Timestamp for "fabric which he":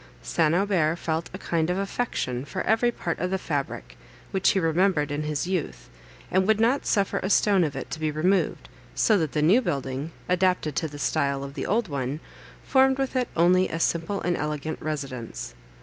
3.37-4.59